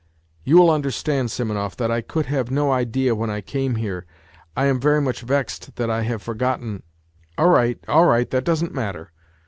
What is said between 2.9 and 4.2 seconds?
when I came here....